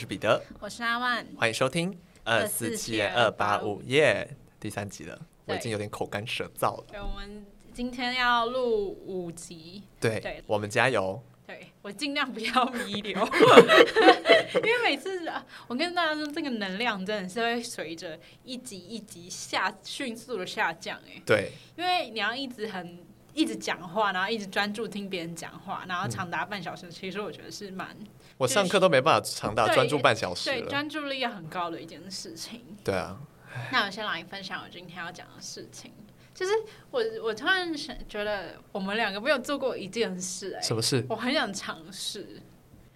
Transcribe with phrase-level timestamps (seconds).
[0.00, 1.94] 是彼得，我是阿万，欢迎收听
[2.24, 6.84] 二四七二八五耶，第三集了，我已经有点口干舌燥了。
[6.88, 7.44] 对，我们
[7.74, 10.42] 今天要录五集，对，对。
[10.46, 11.22] 我们加油。
[11.46, 13.12] 对，我尽量不要弥留，
[14.56, 15.30] 因为每次
[15.68, 21.20] 我跟大家说，这个能量真的是会随着一集一集下迅速的下降哎。
[21.26, 22.98] 对，因为你要一直很
[23.34, 27.94] 一直讲话，然后一直专注听别人讲话，然后长达半小时，嗯、其实我觉得是蛮……
[28.40, 32.64] 我上课都没办法长达专注半小时，对，专注力要很高的一件事情。
[32.82, 33.20] 对啊，
[33.70, 35.92] 那我先来分享我今天要讲的事情。
[36.34, 36.52] 就是
[36.90, 41.04] 我，我突然想觉得我们两个没有做过一件事，哎，什么事？
[41.10, 42.40] 我很想尝试。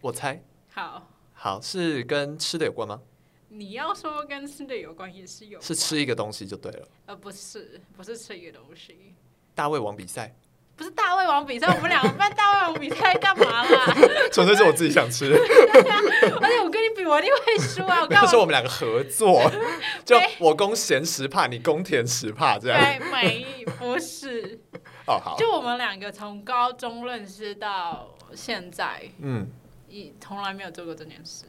[0.01, 0.43] 我猜。
[0.71, 1.11] 好。
[1.35, 3.03] 好，是跟吃的有关吗？
[3.51, 5.61] 你要说跟吃的有关，也是有。
[5.61, 6.89] 是吃一个东西就对了。
[7.05, 9.15] 呃，不是，不是吃一个东西。
[9.55, 10.35] 大胃王比赛。
[10.77, 13.95] 不是大胃王比赛，我们两个办大胃王比赛干嘛啦？
[14.33, 15.33] 纯粹是我自己想吃。
[15.33, 18.01] 而且我跟你比，我一定会输啊！
[18.03, 19.51] 我告诉你，是我们两个合作，
[20.05, 22.81] 就我攻咸食怕，你攻甜食怕，这样。
[22.81, 24.59] 对，没不是。
[25.07, 25.37] 哦，好。
[25.39, 29.47] 就我们两个从高中认识到现在，嗯，
[29.89, 31.45] 一从来没有做过这件事，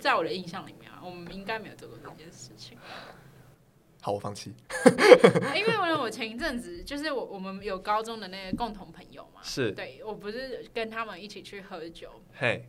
[0.00, 2.78] 在我的印象里面啊，我们应该没有做过这件事情。
[4.10, 4.52] 好，我放弃。
[5.54, 12.68] 因为呢，我前一阵子就是我我们有高中的那个共同朋友嘛，是对我不是跟他们一起去喝酒，嘿，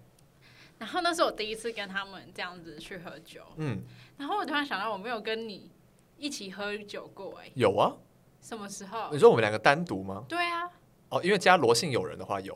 [0.77, 3.81] 然后那是我第一次跟他们这样子去喝酒，嗯，
[4.17, 5.71] 然后我突然想到，我没有跟你
[6.17, 7.97] 一起喝酒过，哎，有啊，
[8.39, 9.09] 什么时候？
[9.11, 10.23] 你说我们两个单独吗？
[10.29, 10.69] 对啊，
[11.09, 12.55] 哦，因为加罗姓友人的话有，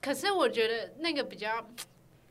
[0.00, 1.68] 可是我觉得那个比较。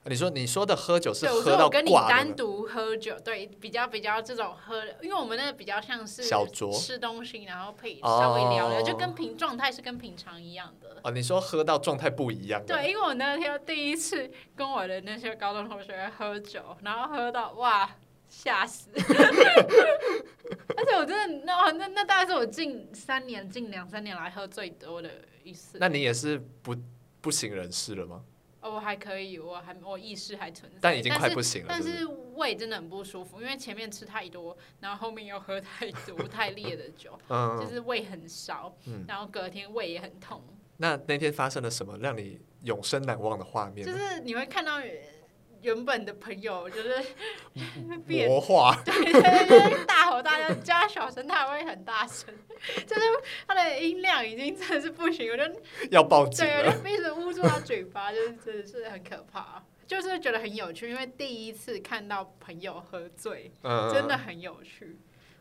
[0.09, 1.65] 你说你说的喝酒是喝到挂的？
[1.65, 10.97] 我跟你单独喝酒，对，比较比较这种喝，因为我们那个比较像是小酌吃东西，然后配稍微聊聊，就跟平状态是跟平常一样的。
[11.03, 12.63] 哦，你说喝到状态不一样？
[12.65, 17.89] 对，因为我那天第一次跟我的那些高中同学喝酒，然后喝到哇
[18.29, 18.89] 吓死！
[20.77, 25.09] 而且我真的那那那大概是我近三年近两三年来喝最多的
[25.43, 25.77] 一次。
[25.79, 26.75] 那你也是不
[27.19, 28.23] 不省人事了吗？
[28.61, 31.67] 我还可以，我还我意识还存在，但已经快不行了。
[31.69, 37.17] 但是胃真的很不舒服，因为前面吃太多，然后后面又喝太多太烈的酒，
[37.59, 38.75] 就是胃很烧，
[39.07, 40.41] 然后隔天胃也很痛。
[40.77, 43.85] 那那天发生了什么让你永生难忘的画面？
[43.85, 44.79] 就是你会看到。
[45.61, 46.89] 原本的朋友就是
[48.05, 52.33] 魔化， 对对对，大吼大叫，叫他小声，他还会很大声，
[52.85, 53.01] 就是
[53.47, 55.43] 他的音量已经真的是不行，我就
[55.91, 64.97] 要报警了，对，我就一直捂住他嘴巴，就是真的是很可怕，就是觉得很有趣，因为第一次看到朋友喝醉，嗯、真的很有趣，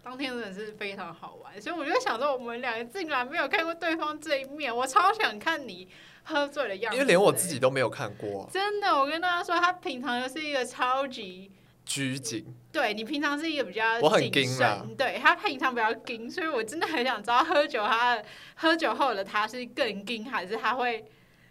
[0.06, 5.88] 当天真的是非常好玩，所以我就想说，我们两个竟然没有看过对方这一面，我超想看你。
[6.28, 8.48] 喝醉的样子，因为连我自己都没有看过。
[8.52, 11.52] 真的，我跟大家说，他平常就是一个超级
[11.84, 12.44] 拘谨。
[12.72, 14.84] 对，你平常是一个比较我很矜啊。
[14.98, 18.20] 对，他平常比较矜，所以我真的很想知道喝酒他
[18.56, 21.04] 喝酒后的他是更矜，还是他会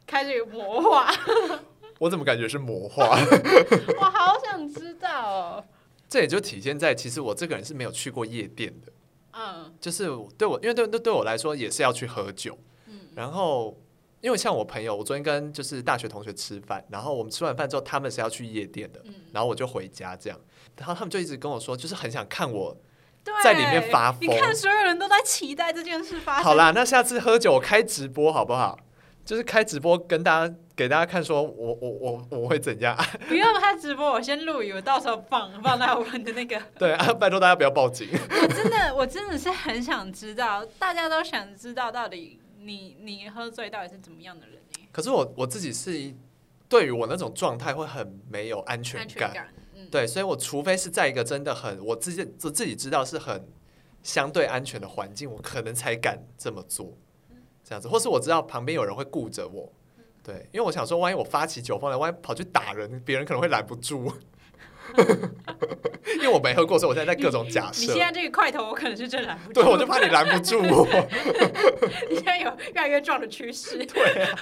[0.06, 1.10] 开始魔化？
[2.00, 3.18] 我怎么感觉是魔化？
[3.98, 5.66] 我好想知道哦。
[6.16, 8.94] 这也就体现在，其实我这个人是没有去过夜店的。
[9.34, 12.58] 嗯，就是对我，因为对对对我来说也是要去喝酒。
[12.88, 13.78] 嗯，然后。
[14.22, 20.40] 因为像我朋友，我昨天跟就是大学同学吃饭，然后我们吃完饭之后，他们是要去夜店的，嗯然后我就回家这样，
[20.78, 22.76] 然后他们就一直跟我说，就是很想看我
[23.44, 24.22] 在里面发疯。
[24.22, 26.44] 你看，所有人都在期待这件事发生。
[26.44, 28.80] 好啦，那下次喝酒我开直播好不好？
[29.26, 32.96] 就是开直播跟大家给大家看，说我我我我会怎样？
[33.28, 36.62] 不用开直播，我先录影，我到时候放放在我们的那个。
[36.80, 38.08] 对啊，拜托大家不要报警。
[38.14, 42.40] 我真的我真的是很想知道，大家都想知道到底。
[42.68, 44.88] 你你喝醉到底是怎么样的人呢？
[44.92, 46.12] 可是我我自己是
[46.68, 53.48] 对于我那种状态会很没有安全感，全感嗯、对，所以我除非是在一个真的很我自己自自己知道是很
[54.02, 56.98] 相对安全的环境，我可能才敢这么做，
[57.68, 59.74] 这样子，或是我知道旁边有人会顾着我，
[60.24, 64.14] 对，因为我想说，万一我发起酒疯来，万一跑去打人，别人可能会拦不住。
[66.18, 67.82] 因为我没喝过，所以我现在在各种假设。
[67.82, 69.62] 你现在这个块头，我可能是真拦不住。
[69.62, 70.88] 对，我就怕你拦不住我。
[72.08, 73.84] 你现在有越来越壮的趋势。
[73.86, 74.40] 对啊，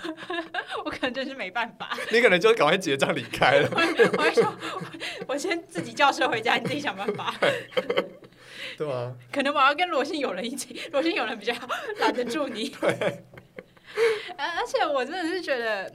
[0.84, 1.98] 我可能真是没办法。
[2.12, 3.70] 你可能就赶快结账离开了。
[3.72, 4.54] 我会说，
[5.28, 7.34] 我先自己叫车回家，你自己想办法。
[8.78, 9.14] 对啊。
[9.32, 11.54] 可能我要跟罗姓友人一起，罗姓友人比较
[12.00, 12.70] 拦得住你。
[12.70, 13.24] 对。
[14.38, 15.92] 而且我真的是觉得。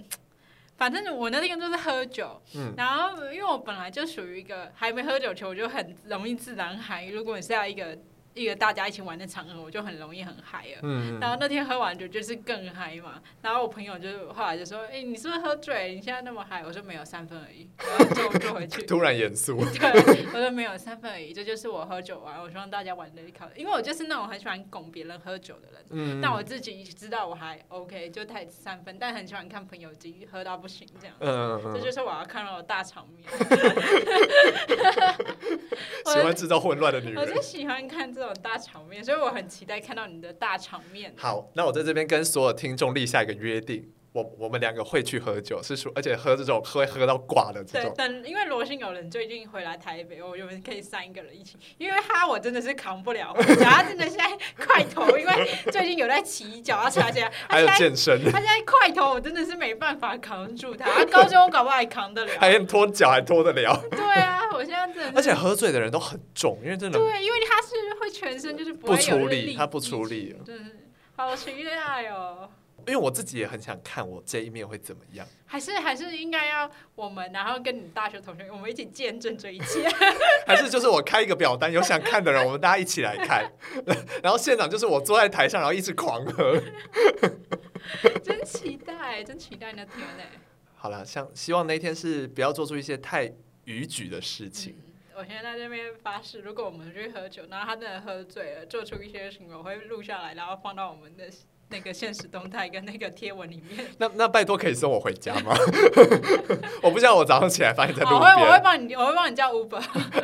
[0.77, 7.07] 反正我那天就是喝酒，嗯、然后因为我本来就属于一个还没喝酒前我就很容易自然嗨。
[7.07, 7.99] 如果你是要一个
[8.39, 10.79] 一个大家一起玩的场合，我就很容易很嗨了。
[10.83, 11.19] 嗯。
[11.21, 13.21] 然后那天喝完酒就是更嗨嘛。
[13.43, 15.95] 然后我朋友就后来就说：“哎、欸，你是不是喝醉？
[15.95, 18.83] 你现在那么嗨？”我说：“没有，三分而已。”然后就就回去。
[18.83, 19.57] 突然严肃。
[19.57, 19.91] 对，
[20.33, 22.41] 我说没有三分而已，这就是我喝酒玩。
[22.41, 25.85] 我希望大家玩的开，因为我就是那种很喜欢拱别人喝酒的人。
[25.91, 26.21] 嗯。
[26.21, 31.17] 但我自己知道我还 OK，就太三分，但很喜欢看朋友机喝到不行这样。
[31.21, 31.75] 嗯嗯。
[31.75, 33.29] 这就是我要看到的大场面。
[36.07, 37.17] 喜欢制造混乱的女人。
[37.17, 41.13] 我就喜欢看这种大场面，所以我很期待看到你的大场面。
[41.17, 43.93] 好，那我在这边跟所有听众立下一个约定。
[44.13, 47.93] 我我们两个会去喝酒，是说而且喝这种会喝到挂的这种。
[47.95, 51.59] 对，等因为罗姓友人最近回来台北，我们可以三个人一起。
[51.77, 58.19] 因为他我真的是扛不了，他真的现在块头，因为最近有在骑脚踏车，而且还有健身。
[58.25, 60.91] 他现在块头，我真的是没办法扛住他。
[60.91, 63.79] 他高中我搞不好还扛得了，还拖脚还拖得了。
[63.91, 65.13] 对啊，我现在真的。
[65.17, 66.99] 而且喝醉的人都很重，因为真的。
[66.99, 70.35] 对，因为他是会全身就是不出力，他不出力。
[70.45, 70.57] 对，
[71.15, 72.51] 好期待哦。
[72.87, 79.87] 因为我自己也很想看我这一面会怎么样，还是还是应该要我们，然后跟你大学同学，我们一起见证这一切，
[80.47, 83.53] 还是就是我开一个表单，有想看的人，我们大家一起来看，
[84.23, 86.59] 然后现场就是我坐在台上，然后一直狂喝，
[88.25, 90.23] 真期待，真期待那天呢。
[90.77, 93.31] 好了，像希望那一天是不要做出一些太
[93.69, 94.75] 逾矩的事情。
[94.79, 101.25] 嗯、我现在在这边发誓，如果我们去喝酒，然后他真的喝醉了，做出一些行为，我会录下来，然后放到我们的。
[101.71, 105.55] 那个现实动态跟那个贴文里面， 那那拜托可以送我回家吗？
[106.83, 108.19] 我不知道我早上起来发现在路边。
[108.19, 109.79] 我会我会帮你，我会帮你叫 Uber。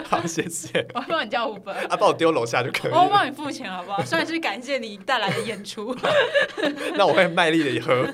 [0.06, 0.87] 好，谢谢。
[0.94, 1.70] 我会帮你叫 Uber。
[1.70, 2.93] 啊，帮我丢楼下就可以。
[2.93, 4.02] 我会帮你付钱，好不好？
[4.02, 5.94] 算是感谢你带来的演出。
[6.96, 8.08] 那我会卖力的喝。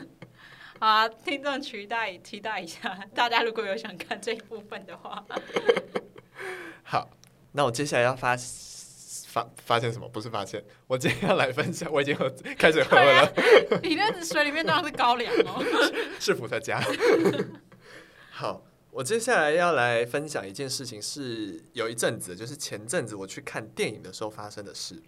[0.80, 5.22] 好啊，听众期待期待一下，大家如果有想看这一部分的话。
[6.82, 7.10] 好，
[7.52, 8.36] 那我接下来要发。
[9.28, 10.08] 发发现什么？
[10.08, 12.28] 不是发现，我今天要来分享，我已经喝
[12.58, 13.22] 开始喝了。
[13.22, 13.32] 啊、
[13.80, 15.62] 你那水里面当然是高粱哦，
[16.18, 16.82] 是伏特加。
[18.32, 25.00] 好，我接下来要来分享一件事情，是有一阵子，就是前阵子我去看电影的时候发生的事。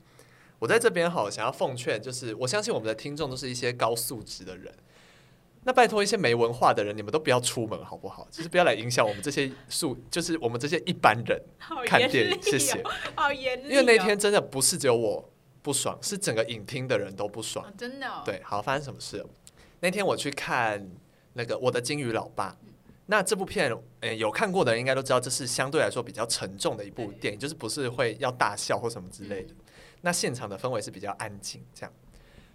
[0.61, 4.73] 我在这边好想要奉劝，就是我相信我们的听众都是一些高素质的人。
[5.65, 8.27] 那拜托一些没文化的人，你们都不要出门好不好？
[8.31, 11.41] 就是不要来影响我们这些素，就是我们这些一般人
[11.87, 12.43] 看电影。
[12.43, 12.83] 谢谢。
[13.15, 13.69] 好严厉哦。
[13.71, 15.33] 因为那天真的不是只有我
[15.63, 17.65] 不爽，是整个影厅的人都不爽。
[17.65, 18.23] 哦，真的哦。
[18.25, 19.27] 对，好，发生什么事了？
[19.79, 20.91] 那天我去看
[21.35, 22.51] 那个《我的金鱼老爸》，
[23.07, 29.55] 那这部片，诶，有看过的人应该都知道，这是相对来说比较沉重的一部电影，就是不是会要大笑或什么之类的。
[30.01, 31.93] 那现场的氛围是比较安静，这样。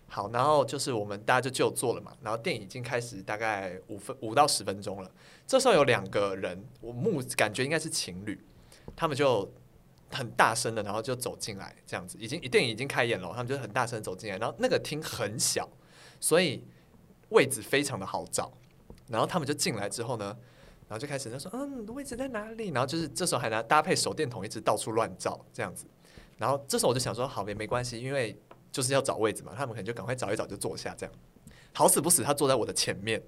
[0.10, 5.12] 好，然后就是我们大家就就坐了嘛，然后电影已经开始大概五分五到十分钟了。
[5.46, 8.42] 这时候有两个人，我目感觉应该是情侣，
[8.96, 9.52] 他们就
[10.10, 15.70] 很大声的，然后就走进来，这样子，已经电影已经开演了，他们就很大声走进来，然后那个厅很小，
[16.22, 16.64] 所以
[17.30, 18.52] 位置非常的好找。
[19.10, 20.38] 然后他们就进来之后呢，
[20.88, 25.86] 然后就开始他说：“嗯，位置在哪里？”然后就是这时候还拿搭配手电筒一直到处乱照这样子。
[26.38, 28.38] 然后这时候我就想说：“好，也没关系，因为。”
[28.78, 31.12] 就是要找位置嘛，他们可能就赶快找一找就坐下，这样
[31.74, 33.20] 好死不死他坐在我的前面。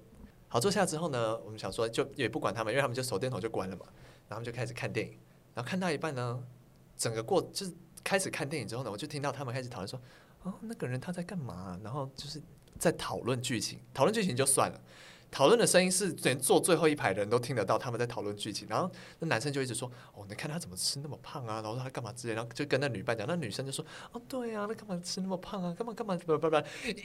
[0.46, 3.84] 好，坐下之后呢，我们想说就也不管他们，因为他们就手电筒就关了嘛，
[4.28, 5.18] 然后就开始看电影。
[5.54, 6.40] 然后看到一半呢，
[6.96, 7.74] 整个过就是
[8.04, 10.00] 开始看电影之后呢，我就听到他们开始讨论说，
[10.44, 11.76] 哦，那个人他在干嘛？
[11.82, 12.40] 然后就是
[12.78, 14.80] 在讨论剧情，讨论剧情就算了。
[15.30, 18.66] 讨论的声音是连坐最后一排的人都听得到，他们在讨论剧情。
[18.68, 22.34] 然后那男生就一直说：“哦，你看他怎么吃那么胖啊？”然后说他干嘛之类。
[22.34, 25.72] 然后就跟那女伴讲，那女生就说：“哦，对啊，那干嘛吃那么胖啊？
[25.78, 26.18] 干嘛干嘛？
[26.26, 26.56] 不不不，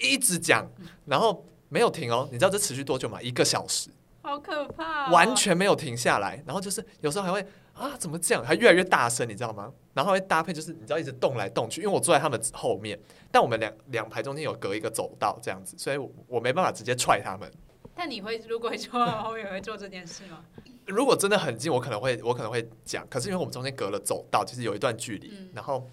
[0.01, 0.67] 一直讲，
[1.05, 2.27] 然后没有停哦。
[2.31, 3.21] 你知道这持续多久吗？
[3.21, 3.89] 一个小时，
[4.23, 6.43] 好可怕，完全没有停下来。
[6.47, 8.43] 然后就是有时候还会啊，怎么这样？
[8.43, 9.71] 还越来越大声，你知道吗？
[9.93, 12.99] 然后会搭配就是你知道一直动来动去，因为我坐在他们后面，
[13.31, 17.49] 但我们两两排中间有隔一个走道这样子，所以我，我没办法直接踹他们。”
[17.95, 20.43] 但你会如果会坐后面会做这件事吗？
[20.85, 23.07] 如果真的很近，我可能会我可能会讲。
[23.09, 25.29] 可是因为我们中间隔了走道，就是有一段距离。
[25.31, 25.89] 嗯、然后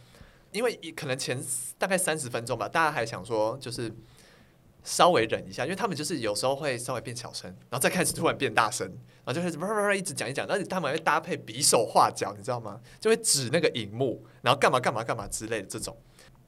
[0.50, 1.42] 因为可能前
[1.78, 3.90] 大概三十分钟吧，大家还想说就是
[4.84, 8.86] 稍微忍一下，因为他们就是有时候会稍微变小声，然后再开始突然变大声，
[9.24, 12.80] 然后就开始叭叭叭一直讲一讲，而且他们会搭配比手画脚，你知道吗？
[13.00, 15.96] 就会指那个荧幕，然后干嘛干嘛干嘛之类的这种。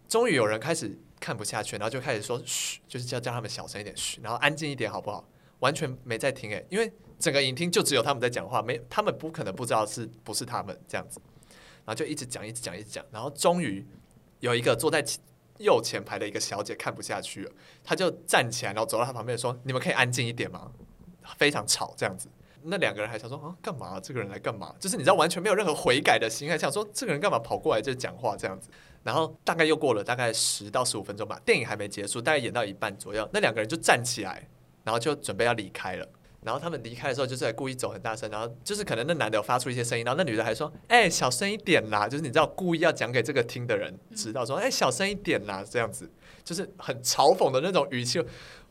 [0.07, 5.27] 终于有人开始看不下去，然后就开始说嘘，就是叫叫他们小声一点嘘，然后安静一点好不好？
[5.65, 11.19] 完全没在听诶，因为整个影厅就只有他们在讲话，没他们不可能不知道是不是他们这样子，
[11.87, 13.83] 然后就一直讲一直讲一直讲，然后终于
[14.41, 15.03] 有一个坐在
[15.57, 17.51] 右前排的一个小姐看不下去了，
[17.83, 20.71] 她就站起来，然后走到他旁边说：“你们可以安静一点吗？
[21.39, 22.29] 非常吵这样子。”
[22.67, 23.99] 那两个人还想说：“啊，干嘛？
[24.01, 28.69] 这个人来干嘛？”就是你知道完全没有任何悔改的心，还想说这个人干嘛跑过来就讲话这样子。
[29.03, 34.49] 然后大概又过了大概十到十五分钟吧，电影还没结束，大概演到一半左右，那两个人就站起来，
[34.85, 36.09] 然后就准备要离开了。
[36.43, 46.11] 然后他们离开的时候，就是故意走很大声，然后就是可能那男的有发出一些声音，然后那女的还说：“哎、欸，小声一点啦！”就是你知道，故意要讲给这个听的人知道，说：“哎、欸，小声一点啦！”这样子
[46.45, 48.23] 就是很嘲讽的那种语气。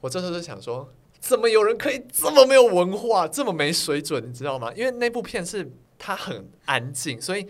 [0.01, 0.87] 我这时候就想说，
[1.19, 4.71] 怎么有人可以这么没有文化，这么没水准，你知道吗？
[4.75, 5.67] 因为那部片是
[5.97, 7.47] 它很安静，所以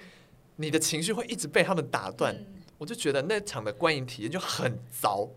[0.55, 2.33] 你的情绪会一直被他们打断。
[2.77, 5.29] 我就觉得那场的观影体验就很糟。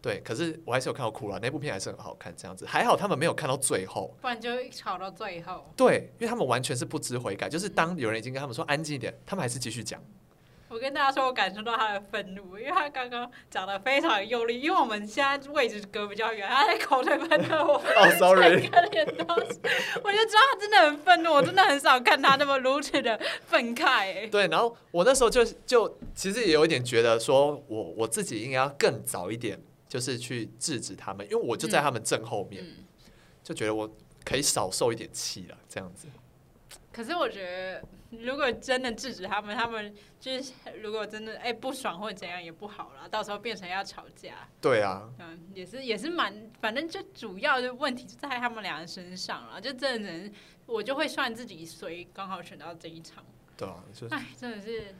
[0.00, 1.38] 对，可是我还是有看到哭了。
[1.40, 5.68] 那部片还是很好看，这样子还好，他们没有看到最后，不然就会吵到最后。
[5.76, 10.00] 对，因为他们完全是不知悔改，就是当有人已经跟他们说安静一点，他们还是继续讲。
[10.68, 17.78] 我跟大家说，我感受到他的愤怒，因为他刚刚讲的非常用力，因为我们现在位置隔比较远，他在口对喷到我。
[17.96, 18.70] 哦、oh,，sorry。
[18.70, 24.28] 我就知道他真的很愤怒，我真的很少看他那么如此的愤慨。
[24.28, 29.58] 对，然后我那时候就就其实也有一点觉得，说我我自己应该要更早一点。
[29.88, 32.64] 就是去制止他们，因为我就在他们正后面，
[33.42, 33.90] 就觉得我
[34.24, 36.06] 可以少受一点气了，这样子。
[36.92, 37.80] 可是我觉
[38.10, 40.52] 得，如果真的制止他们，他们就是
[40.82, 44.48] 如果真的哎、欸、不爽或者怎样也不好了，到时候变成要吵架。
[44.60, 50.32] 对啊，嗯，也是也是蛮，反正就主要的问题就在他们俩人身上了，就真的人
[50.66, 53.24] 我就会算自己衰，刚好选到这一场。
[53.56, 54.94] 对啊，就是哎，真的是。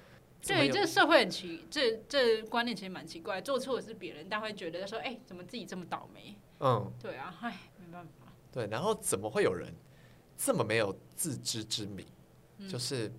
[0.46, 3.40] 对，这个社会很奇，这这观念其实蛮奇怪。
[3.40, 6.36] 做错的是别人，但会觉得说，哎，怎么自己这么倒霉？
[6.60, 8.32] 嗯，对啊，哎，没办法。
[8.52, 9.74] 对，然后怎么会有人
[10.36, 12.06] 这么没有自知之明？
[12.58, 13.12] 嗯、就是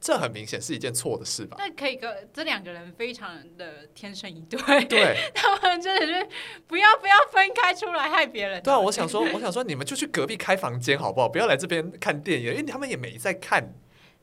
[0.00, 1.56] 这很明显是一件错的事吧？
[1.58, 6.28] 那可以跟这两个人非常的天生一对，对， 他们真的是
[6.66, 8.62] 不要不要分开出来害别人。
[8.62, 11.28] 对啊，我想说， 我想说，你们就去隔壁开房间好不好？
[11.28, 13.72] 不要来这边看电影，因为他们也没在看。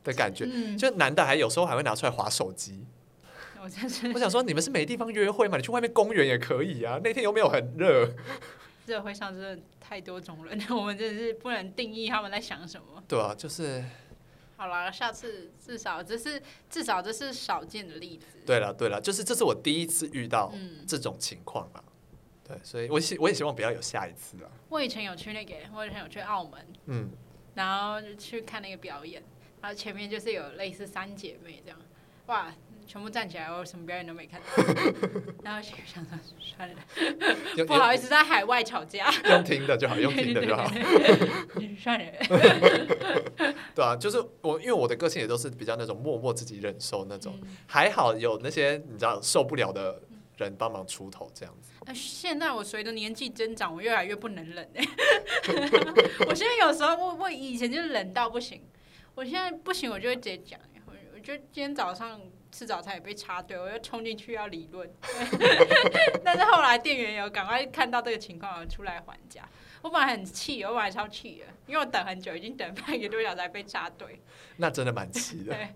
[0.07, 2.85] 的感觉，嗯、就男的还有时候还会拿出来划手机。
[3.61, 3.69] 我
[4.19, 5.57] 想说，你们是没地方约会吗？
[5.57, 6.99] 你去外面公园也可以啊。
[7.03, 8.09] 那天又没有很热。
[8.87, 13.03] 这会上真的太多种人，我们真的是不能定义他们在想什么。
[13.07, 13.83] 对啊，就是。
[14.55, 18.39] 好了，下次至少这是至少这是少见的例子。
[18.45, 20.51] 对了对了，就是这是我第一次遇到
[20.87, 21.69] 这种情况
[22.47, 24.49] 对，所以我希我也希望不要有下一次啊。
[24.69, 27.09] 我以前有去那个，我以前有去澳门，嗯，
[27.53, 29.21] 然后就去看那个表演。
[29.61, 31.79] 然后前面就是有类似三姐妹这样，
[32.27, 32.53] 哇，
[32.85, 34.45] 全部站起来，我什么表演都没看到。
[35.43, 36.75] 然后想说算了，
[37.65, 39.11] 不好意思，在海外吵架。
[39.25, 40.71] 用听的就好，用听的就好。
[41.77, 42.05] 算了。
[43.75, 50.01] 对啊，就是我，因为我的个性也都是比较那种默默自己忍受那种，嗯、还好有那些你知道受不了的
[50.37, 51.71] 人帮忙出头这样子。
[51.85, 54.69] 那现在我随着年纪增长，我越来越不能忍
[56.27, 58.61] 我现在有时候我我以前就是冷到不行。
[59.17, 60.59] 我现在不行，我就会直接讲。
[60.85, 62.21] 我我觉得今天早上
[62.51, 64.87] 吃早餐也被插队，我就冲进去要理论。
[66.23, 69.49] 但是后来店员有赶快看到这个情况，出来还价。
[69.81, 74.21] 我本来很气，我本来超气的，因为我等很久，已经等半个多小时才被插队。
[74.57, 75.51] 那真的蛮气的。
[75.51, 75.69] 对，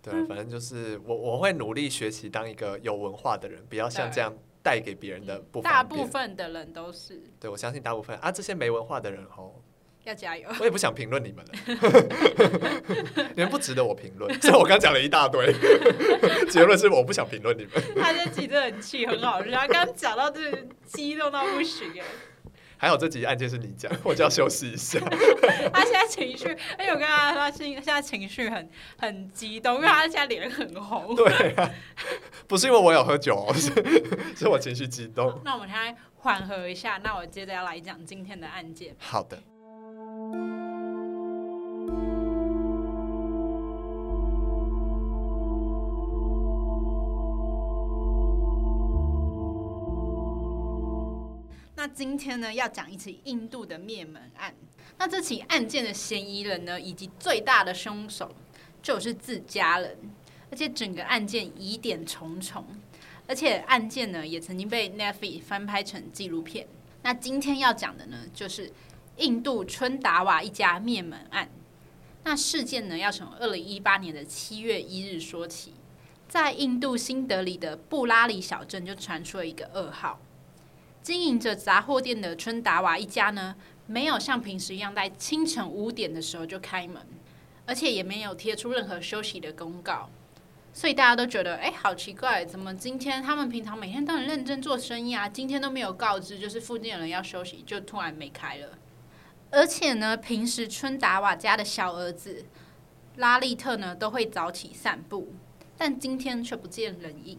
[0.00, 5.74] 对，反正就是我我会努力学习当一个有文化的人，不要像这样带给别人的不方便。
[5.74, 7.22] 大部分的人都是。
[7.38, 9.52] 对，我相信大部分啊，这些没文化的人哦。
[10.06, 10.48] 要加油！
[10.60, 11.52] 我也不想评论你们了，
[13.34, 14.40] 你们不值得我评论。
[14.40, 15.52] 所以我刚讲了一大堆，
[16.48, 17.72] 结论是我不想评论你们。
[18.00, 19.50] 他这集真的很气，很好笑。
[19.50, 20.52] 他刚讲到这
[20.84, 22.04] 激动到不行哎。
[22.78, 25.00] 还好这集案件是你讲，我就要休息一下。
[25.72, 26.46] 他现在情绪，
[26.76, 31.16] 哎，我跟他说，他现现在情绪很很激动，因为他现在脸很红。
[31.16, 31.70] 对啊，
[32.46, 33.72] 不是因为我有喝酒，是
[34.36, 35.40] 是我情绪激动。
[35.42, 38.94] 那我们现在缓和一下，那我接着要来讲今天的案件。
[38.98, 39.42] 好的。
[51.76, 54.54] 那今天呢，要讲一起印度的灭门案。
[54.98, 58.34] 那这起案件的嫌疑人呢，以及最大的凶手
[58.82, 59.94] 就是自家人，
[60.50, 62.64] 而且整个案件疑点重重，
[63.26, 66.66] 而且案件呢也曾经被 n e f i 翻拍成纪录片。
[67.02, 68.72] 那今天要讲的呢，就是
[69.18, 71.50] 印度春达瓦一家灭门案。
[72.24, 75.74] 那事件呢，要从二零一八年的七月一日说起，
[76.26, 80.18] 在印度新德里的布拉里小镇就传出了一个噩耗。
[81.06, 83.54] 经营着杂货店的春达瓦一家呢，
[83.86, 87.00] 没有像平时一样在清晨五点的时候就开门，
[87.64, 90.10] 而且也没有贴出任何休息的公告，
[90.72, 98.70] 所以大家都觉得，哎，好奇怪，怎么今天他们平常每天都很认真做生意啊，今天都没有告知，就是附近的人要休息，就突然没开了。
[99.52, 102.46] 而且呢，平时春达瓦家的小儿子
[103.14, 105.32] 拉利特呢，都会早起散步，
[105.78, 107.38] 但今天却不见人影。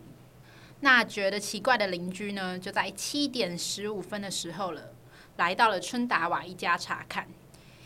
[0.79, 4.91] 那觉得奇怪的邻居呢，就在七点十五分的时候了，
[5.37, 7.27] 来到了春达瓦一家查看。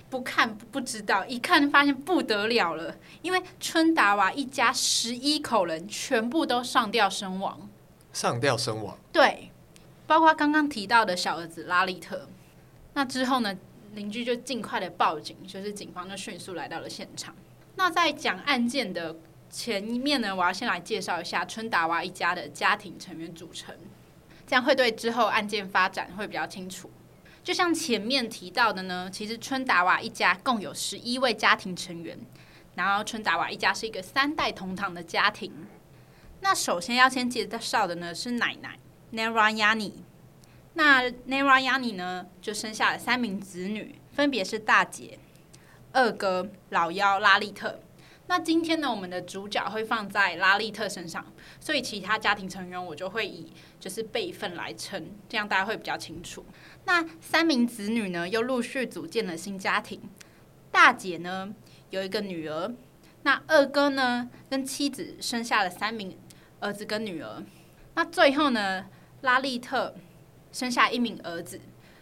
[0.09, 7.69] 不看不知道，一看发现不得了了，因为春达瓦一家十一口人全部都上吊身亡。
[8.11, 8.97] 上吊身亡？
[9.13, 9.49] 对，
[10.05, 12.27] 包括刚刚提到的小儿子拉利特。
[12.93, 13.57] 那之后呢，
[13.93, 17.33] 邻居就尽快的报警，就是警方就迅速来到了现场。
[17.75, 19.15] 那在讲案件的
[19.51, 23.75] 前面呢，我要先来介绍一下春达娃一家的家庭成员组成，
[24.47, 26.89] 这样会对之后案件发展会比较清楚。
[27.43, 32.17] 就像前面提到的呢，其实春达娃一家共有十一位家庭成员，
[32.75, 35.51] 然后春达娃一家是一个三代同堂的家庭。
[36.39, 38.79] 那首先要先介绍的呢是奶奶
[39.11, 39.91] Narayani，
[40.75, 45.19] 那 Narayani 呢就生下了三名子女，分别是大姐、
[45.91, 47.81] 二哥、老幺拉利特。
[48.31, 51.25] 那今天呢，我们的主角会放在拉利特身上，
[51.59, 56.45] 所以其他家庭成员我就会以就是辈分来称，这样大家会比较清楚。
[56.85, 59.99] 那三名子女呢，又陆续组建了新家庭。
[60.71, 61.53] 大姐呢
[61.89, 62.73] 有一个女儿，
[63.23, 66.17] 那二哥呢跟妻子生下了三名
[66.61, 67.43] 儿子跟女儿。
[67.95, 68.85] 那最后呢，
[69.23, 69.93] 拉利特
[70.53, 71.59] 生下一名儿子，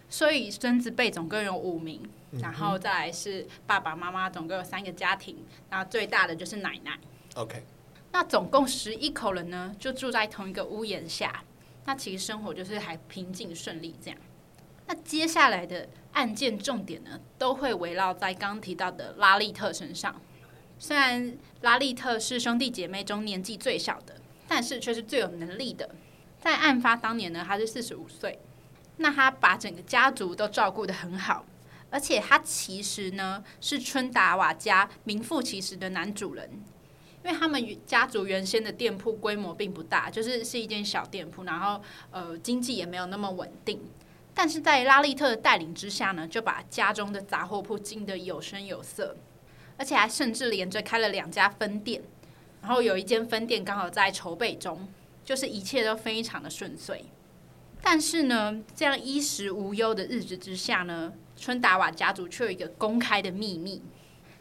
[0.09, 2.01] 所以孙子辈总共有五名。
[2.39, 5.35] 然后再来是爸爸妈妈，总共有三个家庭，
[5.67, 6.95] 然后最大的就是奶奶。
[7.33, 7.63] OK，
[8.11, 11.43] 那总共十一口人呢，就住在同一个屋檐下。
[11.85, 14.19] 那其实生活就是还平静顺利这样。
[14.85, 20.21] 那接下来的案件重点呢，都会围绕在刚刚提到的拉利特身上。
[20.77, 25.89] 虽然拉利特是兄弟姐妹中年纪最小的，但是却是最有能力的。
[26.39, 28.37] 在案发当年呢，他是四十五岁。
[28.99, 31.45] 那他把整个家族都照顾得很好。
[31.91, 36.47] 而且他其实呢是春达瓦家名副其实的男主人，
[37.23, 43.81] 因为他们家族原先的店铺规模并不大，就是是一间小店铺，然后呃经济也没有那么稳定。
[44.35, 49.17] 但是在拉利特的带领之下呢，就把家中的杂货铺经营得有声有色，
[49.75, 52.03] 而且还甚至连着开了两家分店，
[52.61, 54.87] 然后有一间分店刚好在筹备中，
[55.25, 57.03] 就是一切都非常的顺遂。
[57.81, 63.81] 但是呢，这样衣食无忧的日子之下呢，春达瓦家族却有一个公开的秘密，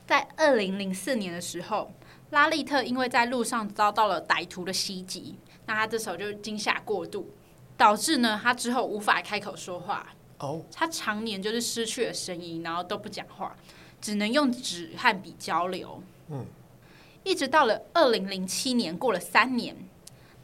[0.06, 1.90] 在二零零四年的时候，
[2.30, 7.30] 拉利特因为在路上遭到了歹徒的袭击，那他这时候就惊吓过度，
[7.76, 10.14] 导致呢他之后无法开口说话。
[10.40, 13.56] 哦，他常年就是失去了声音，然后都不讲话，
[14.00, 16.02] 只能用纸和笔交流。
[16.28, 16.44] 嗯，
[17.24, 19.74] 一直到了二零零七年，过了三年，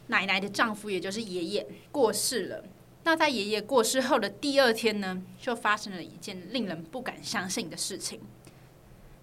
[0.07, 2.65] 奶奶的丈夫也就是爷爷过世了。
[3.05, 8.21] 那在爷爷过世后的第二天呢，就发生了一件令人不敢相信的事情。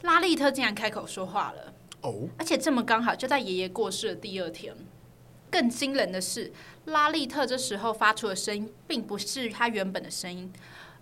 [0.04, 4.76] 拉利特竟然开口说话了哦，而且这么刚好就在爷爷过世的第二天。
[5.50, 6.54] 更惊人的是，
[6.86, 10.54] 拉利特这时候发出的声音，并不是他原本的声音，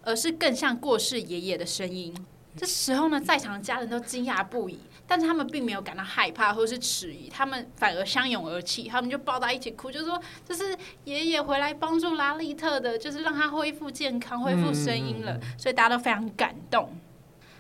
[0.02, 2.16] 而是更像过世爷爷的声音。
[2.56, 4.80] 这时候呢，在场的家人都惊讶不已。
[5.08, 16.96] 但是他们并没有感到害怕或是迟疑，他们反而相拥而泣，他们就抱在一起哭，就说这是爷爷回来帮助拉利特的，就是让他恢复健康、恢复声音了，所以大家都非常感动。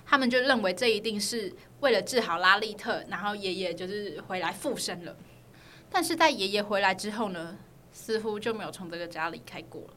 [0.05, 5.15] 他们就认为这一定是为了治好拉利特，然后爷爷就是回来复生了。
[5.89, 7.57] 但是在爷爷回来之后呢，
[7.91, 9.93] 似乎就没有从这个家离开过了，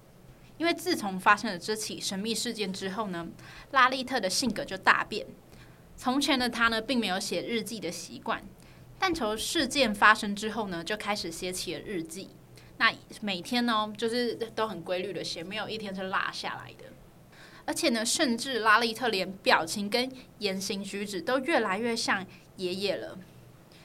[0.58, 3.28] 因为自从发生了这起神秘事件之后呢，
[3.72, 5.26] 拉利特的性格就大变。
[5.96, 8.42] 从前的他呢，并没有写日记的习惯，
[8.98, 12.30] 但从事件发生之后呢，就开始写起了日记。
[12.78, 16.86] 那每天呢，就是都很规律的写，没有一天是落下来的。
[17.64, 23.16] 而且呢，甚至拉利特连表情跟言行举止都越来越像爷爷了，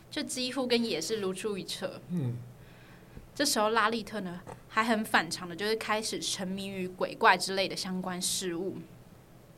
[0.09, 2.01] 就几乎跟爷是如出一辙。
[2.09, 2.37] 嗯，
[3.37, 8.77] 这时候拉利特呢，还很反常的，就是开始沉迷于鬼怪之类的相关事物。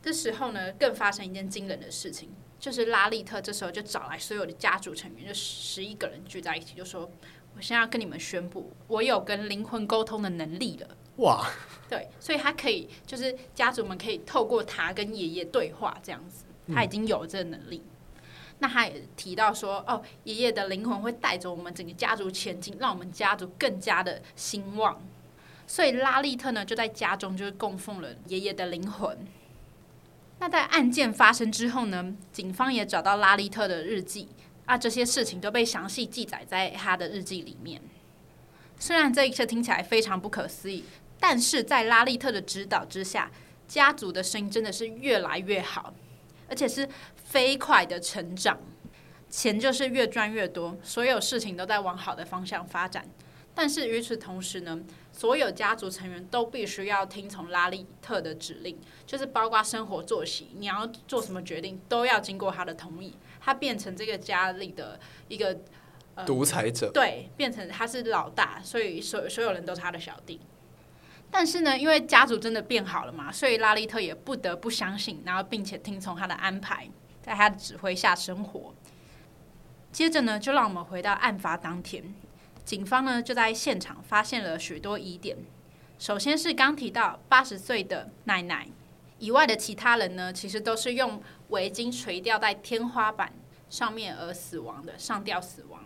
[0.03, 2.29] 这时候呢，更发生一件惊人的事情。
[2.59, 7.09] 就是拉利特这时候就找来所有的家族成员，就十一个人聚在一起，就说
[7.55, 11.49] ：“我现在要跟你们宣布，我有跟灵魂沟通的能力了。”哇！
[11.87, 17.81] 对，所以他可以，就是家族们可以透过他跟爷爷对话，这样子，他已经有了这个能力。
[17.85, 17.91] 嗯、
[18.59, 25.01] 那他也提到说：“哦，爷爷的灵魂会带着我们整个家族前进，让我们家族更加的兴旺。”
[25.65, 29.17] 所以拉利特呢，就在家中就是供奉了爷爷的灵魂。
[30.39, 34.27] 那在案件发生之后呢，警方也找到拉利特的日记
[34.65, 37.81] 啊，这些事情都被详细记载在他的日记里面。
[38.79, 40.83] 虽然这一切听起来非常不可思议，
[41.19, 43.29] 但是在拉利特的指导之下，
[43.67, 45.93] 家族的声音真的是越来越好，
[46.47, 46.87] 而且是
[47.29, 48.59] 飞快的成长。
[49.29, 53.07] 钱就是越赚越多，所有事情都在往好的方向发展。
[53.53, 54.79] 但是与此同时呢，
[55.11, 63.15] 所有家族成员都必须要听从拉利特的指令，就是包括生活作息，你要做什么决定都要经过他的同意。
[63.39, 65.55] 他变成这个家里的一个
[66.15, 70.39] 呃独裁者，对，变成他是老大，所以所所有人都是他的小弟。
[71.29, 76.89] 但是呢，因为家族真的变好了嘛，所以拉利特也不得不相信，然后并且听从他的安排，
[77.29, 78.73] 在他的指挥下生活。
[79.91, 82.15] 接着呢，就让我们回到案发当天，
[82.65, 85.37] 警方呢就在现场发现了许多疑点。
[85.99, 88.67] 首先是刚提到八十岁的奶奶
[89.19, 93.31] 以外的其他人呢，其实都是用围巾垂吊在天花板
[93.69, 95.83] 上面而死亡的，上吊死亡。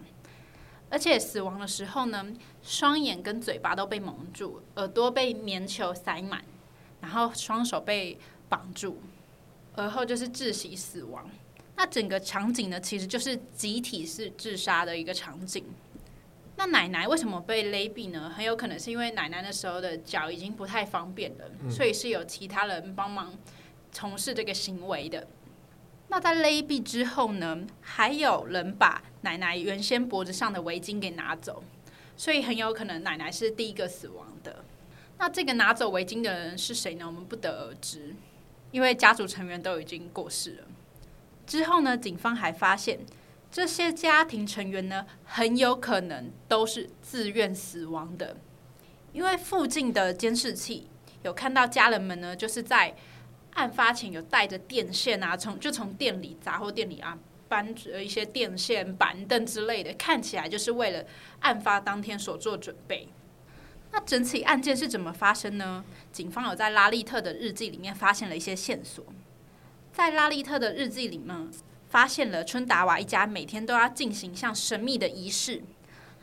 [0.89, 2.25] 而且死亡的时候呢，
[2.61, 6.45] 双眼跟嘴巴都被蒙住，耳朵被棉球塞满，
[7.01, 9.01] 然后双手被绑住，
[9.75, 11.29] 而后就是窒息死亡。
[11.75, 15.65] 那整个场景呢，其实就是集体式自杀的一个场景。
[16.55, 18.29] 那奶奶为什么被勒毙呢？
[18.29, 23.33] 很有可能是因为奶奶那时候的脚已经不太方便了，嗯、所以是有其他人帮忙
[23.91, 25.27] 从事这个行为的。
[26.09, 31.63] 那在勒毙之后呢，还有人把奶奶原先脖子上的围巾给拿走，
[32.15, 34.63] 所以很有可能奶奶是第一个死亡的。
[35.17, 37.07] 那这个拿走围巾的人是谁呢？
[37.07, 38.13] 我们不得而知，
[38.73, 40.63] 因为家族成员都已经过世了。
[41.47, 42.99] 之后呢，警方还发现
[43.49, 48.35] 这些家庭成员呢，很有可能都是自愿死亡的，
[49.13, 50.89] 因为附近的监视器
[51.21, 52.93] 有看到家人们呢，就是在。
[53.55, 57.15] 案发前有带着电线啊，从就从店里杂货店里啊
[57.47, 61.05] 搬着一些电线、板凳之类的，看起来就是为了
[61.41, 63.07] 案发当天所做准备。
[63.95, 65.85] 那整起案件是怎么发生呢？
[66.11, 69.05] 警方有在拉利特的日记里面发现了一些线索，
[69.93, 71.47] 在拉利特的日记里面
[71.89, 75.61] 发现了春达瓦一家每天都要进行一项神秘的仪式，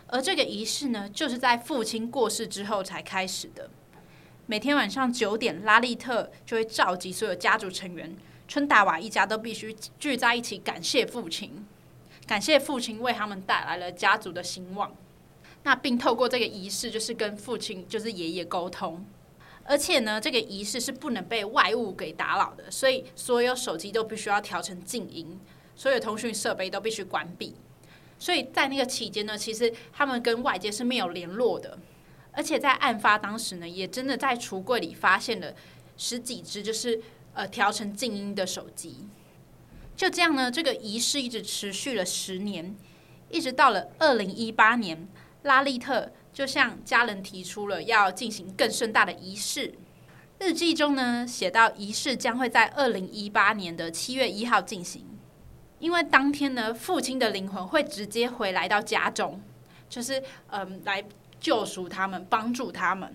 [0.08, 3.70] 而这个仪式呢，就是在父亲过世之后才开始的。
[4.46, 8.16] 每天晚上九点，拉利特就会召集所有家族成员，
[8.48, 11.64] 春达瓦一家都必须聚在一起，感谢父亲，
[12.26, 14.92] 感谢父亲为他们带来了家族的兴旺。
[15.62, 19.04] 那并透过这个仪式，就是跟父亲，就是爷爷沟通。
[19.64, 25.38] 而且呢，这个仪式是不能被外物给打扰的，所以所有手机都必须要调成静音，
[25.76, 27.54] 所有通讯设备都必须关闭。
[28.18, 31.78] 所以在那个期间呢，其实他们跟外界是没有联络的。
[32.32, 35.54] 而且在案发当时呢，也真的在橱柜里发现了
[35.96, 37.00] 十几只，就是
[37.34, 39.06] 呃调成静音的手机。
[39.96, 42.74] 就这样呢，这个仪式一直持续了十年，
[43.30, 45.08] 一直到了二零一八年，
[45.42, 49.74] 拉利特就向家人提出了要进行更盛大的仪式。
[50.38, 55.04] 日记中呢写到，仪式将会在二零一八年的七月一号进行，
[55.78, 59.40] 因为当天呢，父亲的灵魂会直接回来到家中，
[59.88, 61.04] 就是嗯、来。
[61.40, 63.14] 救赎他们，帮助他们。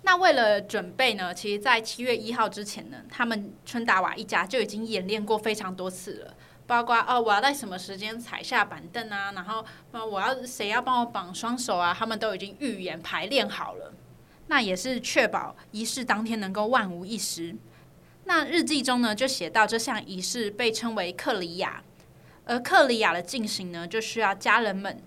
[0.00, 6.34] 那为了准备呢，其实，在七月一号之前呢，他们春达瓦一家就已经演练过非常多次了。
[6.66, 9.32] 包括哦，我要在什么时间踩下板凳啊？
[9.32, 11.94] 然后，我要谁要帮我绑双手啊？
[11.96, 13.92] 他们都已经预演排练好了。
[14.46, 17.56] 那也是确保仪式当天能够万无一失。
[18.24, 21.82] 那日记中呢，就写到这项仪式被称为克里亚，
[22.44, 25.02] 而克里亚的进行呢，就需要家人们。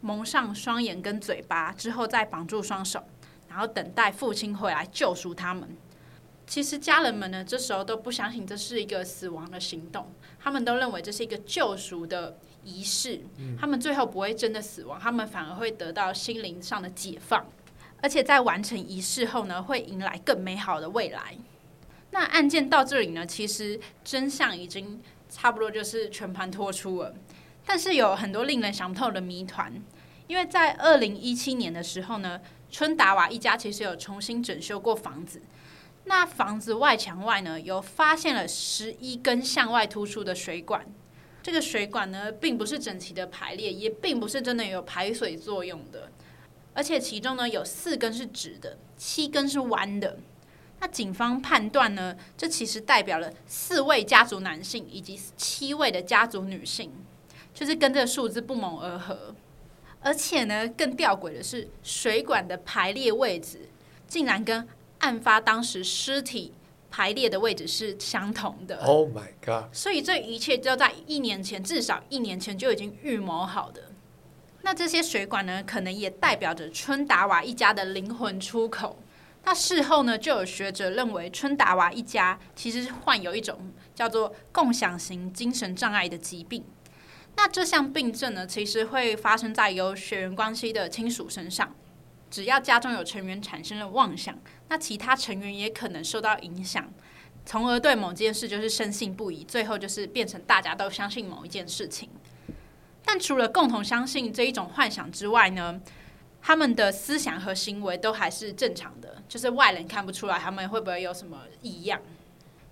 [0.00, 3.02] 蒙上双眼跟嘴巴之后，再绑住双手，
[3.48, 5.76] 然后等待父亲回来救赎他们。
[6.46, 13.20] 其实家人们呢，这时候都不相信这是一个死亡的行动，他们都认为这是一个救赎的仪式。
[13.58, 17.46] 他们最后不会真的死亡，他们反而会得到心灵上的解放，
[18.02, 21.36] 而且在完成仪式后呢，会迎来更美好的未来。
[22.10, 27.14] 那案件到这里呢，其实真相已经差不多就是全盘托出了。
[27.66, 29.72] 但是有很多令人想不透的谜团，
[30.26, 35.40] 因为在二零一七年的时候呢，春达瓦一家其实有重新整修过房子。
[36.04, 40.86] 那房子外墙外呢，有发现了十一根向外突出的水管。
[41.42, 46.10] 这个水管呢，并不是整齐的排列，也并不是真的有排水作用的。
[46.72, 50.18] 而且其中呢，有四根是直的，七根是弯的。
[50.80, 56.92] 那警方判断呢，这其实代表了四位家族男性以及七位的家族女性。
[57.54, 59.32] 就是跟这个数字不谋而合，
[60.00, 63.68] 而且呢，更吊诡的是，水管的排列位置
[64.08, 64.66] 竟然跟
[65.04, 66.54] 案发当时尸体
[66.90, 68.78] 排列的位置是相同的。
[68.78, 69.70] Oh my god！
[69.70, 73.82] 所以这一切就在一年前，至少一年前就已经预谋好的。
[74.62, 78.98] 那这些水管呢，可能也代表着春达瓦一家的灵魂出口。
[79.44, 83.58] 那事后呢，就有学者认为，春达瓦一家其实是患有一种
[83.94, 86.64] 叫做共享型精神障碍的疾病。
[87.36, 91.74] 那这项病症呢，其实会发生在有血缘关系的亲属身上。
[92.34, 94.36] 只要家中有成员产生了妄想，
[94.68, 96.92] 那其他成员也可能受到影响，
[97.46, 102.10] 从而对某件事就是深信不疑，最后就是变成大家都相信某一件事情。
[103.04, 105.80] 但除了共同相信这一种幻想之外呢，
[106.42, 112.02] 他们的思想和行为都还是正常的，就是外人看不出来他们会不会有什么异样。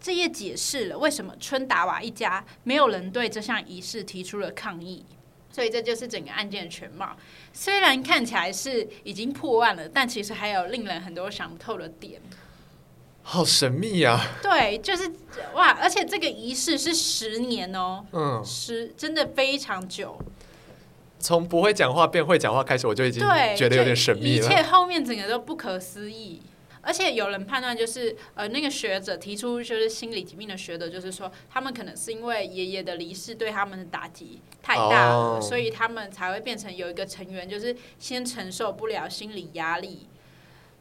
[0.01, 5.07] 这也解释了为什么春达瓦一家没有人对这项仪式提出了抗议。
[5.53, 7.15] 所以这就是整个案件的全貌。
[7.53, 12.21] 虽然看起来是已经破案了，但其实还有令人很多想不透的点。
[13.25, 14.21] 好神秘啊！
[14.43, 15.09] 对，就是
[15.55, 20.19] 哇，而且这个仪式是十年哦，嗯，十真的非常久。
[21.21, 23.23] 从不会讲话变会讲话开始，我就已经
[23.57, 24.45] 觉得有点神秘了。
[24.45, 26.43] 一切后面整个都不可思议。
[26.83, 40.09] 而且有人判断，就是呃，那个学者提出，就是心理疾病的学者，就是说，他们可能是因为爷爷的离世对他们的打击太大了，所以他们才会变成有一个成员，就是先承受不了心理压力，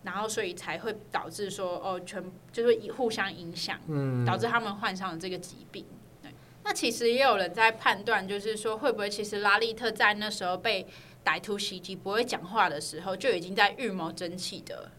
[0.02, 3.80] 然后所以才会导致说，哦，全就是互相影响，
[4.26, 5.86] 导致他们患上了这个疾病。
[6.24, 6.32] 对，
[6.64, 10.88] 那其实也有人在判断，就是说，会不会其实拉利特在那时候被
[11.24, 14.90] 歹徒袭击不会讲话的时候，就已经在预谋真气的。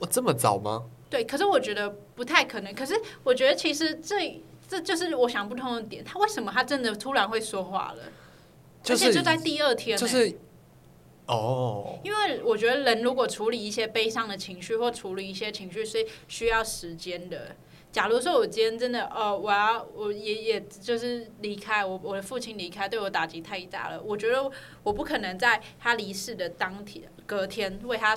[0.00, 0.84] 我这么早吗？
[1.10, 2.74] 对，可是我觉得不太可能。
[2.74, 8.02] 可是我觉得其实这这就是我想不通的点，他为什么他真的突然会说话了？
[8.82, 10.38] 就是、而且就在第二天、欸，就是
[11.26, 17.56] 哦，因为我觉得人如果处理一些悲伤的情绪或处理一些情绪是需要时间的。
[17.90, 24.50] 假如说我今天真的哦，我要我爷爷就是离开我，我的父亲离开对我打击太大了，我觉得
[24.82, 28.14] 我不可能在他离世的当天隔天为他。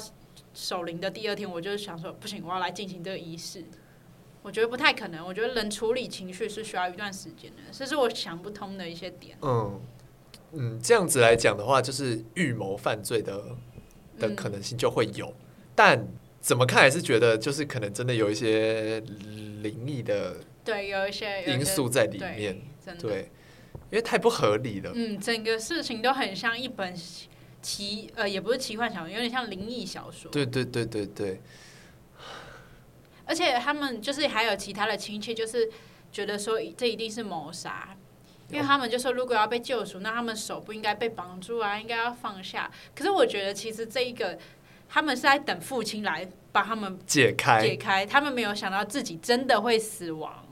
[0.54, 3.64] 守灵的第二天，我就想说，不行，我要来进行这个仪式。
[4.44, 9.38] 我觉得不太可能，我觉得人处理情绪是需要一段时间的，这是我想不通的一些点。
[9.42, 9.80] 嗯
[10.54, 13.56] 嗯，这样子来讲的话，就是预谋犯罪的
[14.20, 15.36] 的可能性就会有，嗯、
[15.76, 16.08] 但
[16.40, 19.00] 怎么看还是觉得就是可能真的有一些
[19.62, 23.32] 灵异的对，有一些因素在里面，对，对，
[23.92, 24.92] 因为太不合理了。
[24.96, 26.96] 嗯，整个事情都很像一本。
[27.62, 30.32] 奇呃，也不是奇幻小说，有点像灵异小说。
[30.32, 31.42] 对对对对对。
[33.26, 35.70] 而且他们就是还有其他的亲戚，就是
[36.12, 37.96] 觉得说这一定是谋杀，
[38.50, 42.70] 因为他们就说如果要被救赎，那他们手不应该被绑住啊，应该要放下。
[42.94, 44.38] 可是我觉得其实这一个，
[44.90, 50.51] 他们是在等父亲来把他们解开，解开，他们没有想到自己真的会死亡。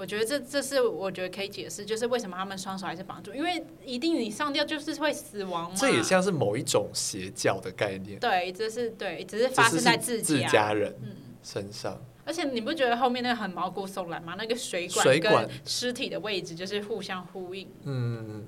[0.00, 5.76] 我觉得这这是我觉得可以解释，就是为什么他们双手还是绑住，因为一定你上吊就是会死亡嘛。
[5.76, 8.18] 这也像是某一种邪教的概念。
[8.18, 10.96] 对，这是对，只是发生在自自家人
[11.42, 11.92] 身上。
[11.92, 12.06] 嗯。
[12.24, 14.36] 而且你不觉得后面那个很毛骨悚然吗？
[14.38, 17.68] 那个水管跟尸体的位置就是互相呼应。
[17.82, 18.46] 嗯，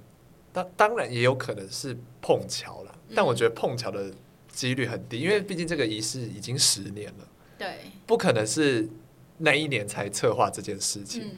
[0.54, 4.10] 当当然也有可能是碰巧了，但我觉得碰巧的
[4.48, 7.28] 几率很低，因为毕竟这个仪式已经十年了。
[7.58, 8.88] 对，不可能是。
[9.42, 11.22] 那一年才策划这件事情。
[11.24, 11.30] 嗯，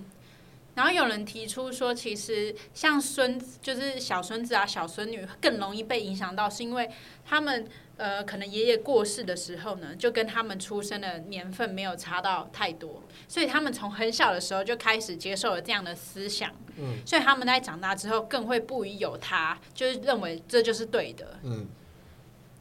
[0.74, 6.90] 然后有人提出说，其实像孙子，就是小孙子啊、小孙女更容易被影响到，是因为
[7.24, 16.50] 他们呃，可能爷爷过世的时候呢，就跟他们出生的年份没有差到太多，所以他们从很小的时候就开始接受了这样的思想。
[16.76, 21.38] 嗯，所以他们在长大之后更会不疑有他，就是认为这就是对的。
[21.44, 21.66] 嗯。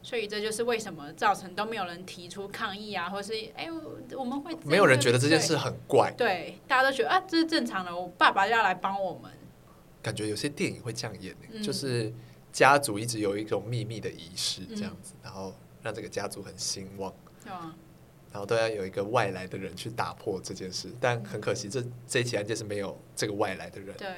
[0.03, 3.71] 所以这就是为什么造成都没有人提出抗议啊，或是哎、欸，
[4.17, 9.31] 我们会没有人觉得这件事很怪，对，大家都觉得啊，这是正常的，我爸爸要来帮我们。
[10.01, 12.13] 感觉有些电影会这样演，嗯、就是
[12.51, 17.13] 家族一直有一种秘密的仪式这样子，嗯、然后让这个家族很兴旺，
[17.45, 17.73] 嗯、
[18.29, 23.95] 然后都要有一个外来的人去打破这件事，但很可惜这，这这一起案件是没有这个外来的人。
[23.95, 24.09] 对。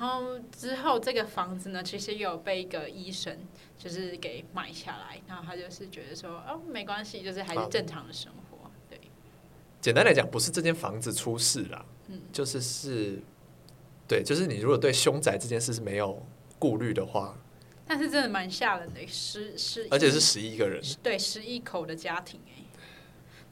[0.00, 3.38] 然后之后，这个房子呢，其实有被一个医生
[3.76, 8.64] 就是给买下来，然后他就是觉得说，哦，没关系，就是还是正常的生活。
[8.64, 8.98] 啊、对，
[9.78, 13.18] 简单来讲，不是这间房子出事了，嗯，就是是，
[14.08, 16.26] 对，就是你如果对凶宅这件事是没有
[16.58, 17.36] 顾虑的话，
[17.86, 22.59] 但是真的蛮吓人的，十十，而且是十一个人，对，十一口的家庭，哎。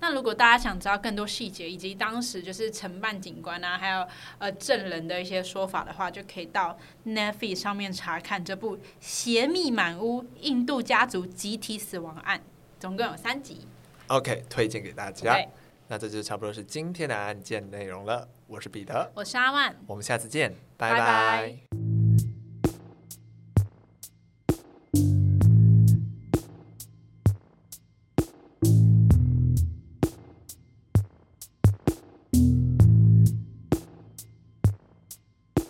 [0.01, 4.07] 那如果大家想知道更多细节，以及当时就是承办警官啊，还有
[4.39, 12.39] 呃证人的一些说法的话，就可以到 Netflix 上面查看这部《邪秘满屋：印度家族集体死亡案》，
[12.79, 13.67] 总共有三集。
[14.07, 15.35] OK，推荐给大家。
[15.35, 15.49] Okay.
[15.89, 18.29] 那这就差不多是今天的案件内容了。
[18.47, 21.68] 我是彼得，我是阿万，我们下次见，拜拜。